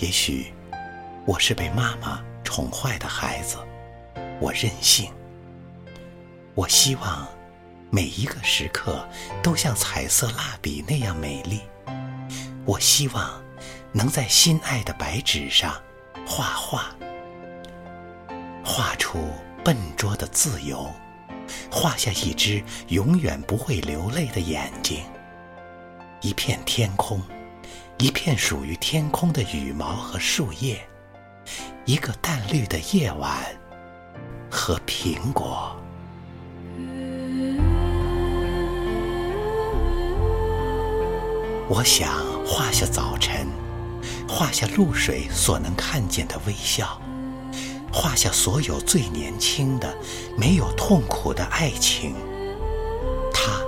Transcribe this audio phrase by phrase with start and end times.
[0.00, 0.50] 也许
[1.26, 3.58] 我是被妈妈宠坏的孩子，
[4.40, 5.12] 我任性。
[6.54, 7.28] 我希望
[7.90, 9.06] 每一个时刻
[9.42, 11.60] 都像彩色蜡笔那样美丽。
[12.64, 13.42] 我希望
[13.92, 15.78] 能在心爱的白纸上
[16.26, 16.96] 画画，
[18.64, 19.18] 画出
[19.62, 20.90] 笨拙的自由，
[21.70, 25.04] 画下一只永远不会流泪的眼睛，
[26.22, 27.22] 一片天空，
[28.00, 30.80] 一片属于天空的羽毛和树叶，
[31.84, 33.30] 一个淡绿的夜晚
[34.50, 35.76] 和苹果。
[41.68, 42.08] 我想
[42.46, 43.46] 画下早晨，
[44.26, 46.98] 画下露水所能看见的微笑，
[47.92, 49.94] 画下所有最年轻的、
[50.38, 52.14] 没有痛苦的爱情。
[53.30, 53.60] 他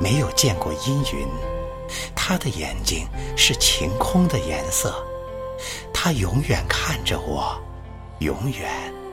[0.00, 1.28] 没有见过阴云，
[2.26, 4.94] 他的眼睛是晴空的颜色。
[5.92, 7.62] 他永远看着我，
[8.20, 8.72] 永远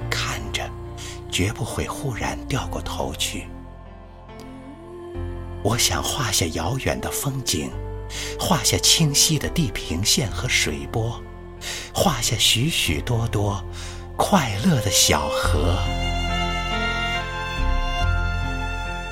[0.09, 0.64] 看着，
[1.30, 3.50] 绝不会忽然掉过头去。
[5.62, 7.70] 我想画下遥远的风景。
[8.39, 11.22] 画下清晰的地平线和水波，
[11.94, 13.62] 画下许许多多
[14.17, 15.76] 快乐的小河，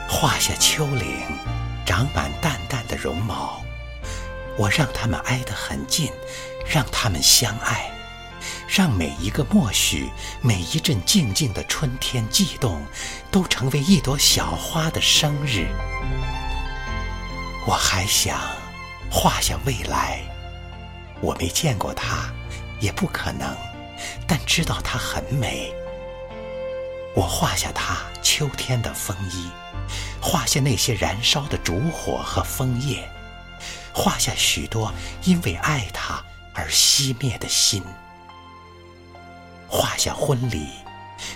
[0.08, 1.22] 画下丘陵
[1.86, 3.62] 长满淡淡的绒毛。
[4.60, 6.12] 我让它们挨得很近，
[6.68, 7.90] 让它们相爱，
[8.68, 12.84] 让每一个默许，每一阵静静的春天悸动，
[13.32, 15.68] 都成为一朵小花的生日。
[17.66, 18.38] 我还想。
[19.12, 20.20] 画下未来，
[21.20, 22.32] 我没见过它，
[22.80, 23.58] 也不可能，
[24.28, 25.74] 但知道它很美。
[27.16, 29.50] 我画下它秋天的风衣，
[30.22, 33.10] 画下那些燃烧的烛火和枫叶，
[34.00, 34.94] 画下许多
[35.26, 36.24] 因为爱他
[36.54, 37.84] 而熄灭的心。
[39.68, 40.70] 画下婚礼，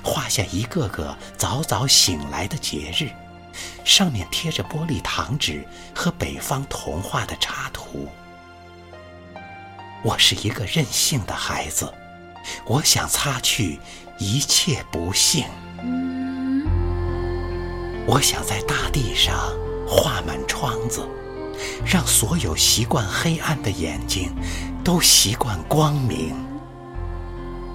[0.02, 3.12] 画下一个个早早醒来的节日。
[3.84, 8.08] 上面贴着玻璃糖纸和北方童话的插图。
[10.02, 11.94] 我是一个任性的孩子，
[12.66, 13.78] 我想擦去
[14.18, 15.46] 一切不幸。
[18.08, 19.54] 我想在大地上
[19.86, 21.06] 画满窗子，
[21.86, 24.32] 让所有习惯黑暗的眼睛
[24.84, 26.36] 都习惯光明。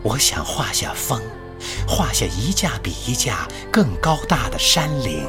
[0.03, 1.21] 我想画下风，
[1.87, 5.27] 画下一架比一架更高大的山岭。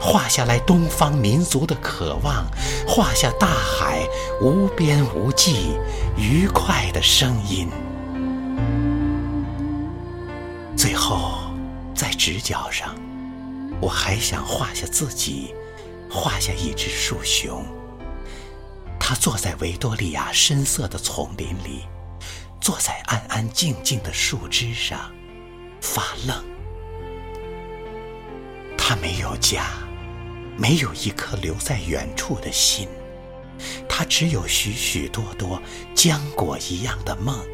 [0.00, 2.46] 画下来东方民族的渴望，
[2.86, 4.06] 画下大海
[4.40, 5.76] 无边无际、
[6.16, 7.68] 愉快的声音。
[10.76, 11.38] 最后，
[11.94, 12.94] 在直角上，
[13.80, 15.52] 我还想画下自己，
[16.14, 17.66] 画下一只树熊。
[19.00, 21.86] 它坐在维多利亚深色的丛林里，
[22.60, 25.12] 坐在安安静静的树枝上，
[25.80, 26.44] 发愣。
[28.78, 29.66] 他没有家，
[30.56, 32.88] 没有一颗留在远处的心，
[33.88, 35.60] 他只有许许多多
[35.96, 37.44] 浆果一样的梦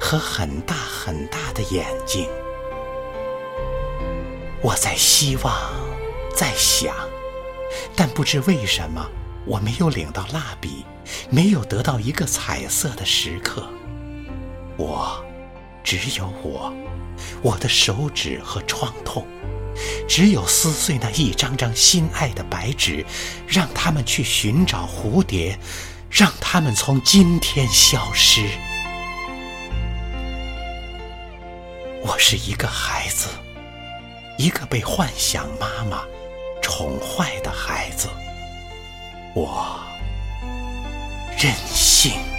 [0.00, 2.28] 和很大很大的眼睛。
[4.62, 5.52] 我在希望，
[6.34, 6.94] 在想，
[7.96, 9.06] 但不知为什么，
[9.46, 10.84] 我没有领到蜡笔，
[11.30, 13.68] 没有得到一个彩色的时刻。
[14.76, 15.24] 我，
[15.82, 16.72] 只有我，
[17.42, 19.26] 我的手指和创痛。
[20.08, 23.04] 只有撕碎那一张张心爱的白纸，
[23.46, 25.58] 让他们去寻找蝴蝶，
[26.10, 28.48] 让他们从今天消失。
[32.02, 33.28] 我是一个孩子，
[34.38, 36.04] 一个被幻想妈妈
[36.64, 38.08] 宠坏的孩子。
[39.34, 39.78] 我
[41.36, 42.33] 任性。